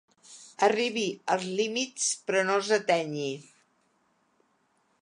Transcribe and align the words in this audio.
Arribi 0.67 1.03
als 1.35 1.45
límits 1.61 2.09
però 2.31 2.43
no 2.49 2.57
els 2.63 2.73
atenyi. 2.79 3.31